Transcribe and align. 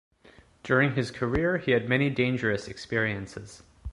During 0.63 0.95
his 0.95 1.11
career 1.11 1.59
he 1.59 1.73
had 1.73 1.87
many 1.87 2.09
dangerous 2.09 2.67
experiences. 2.67 3.61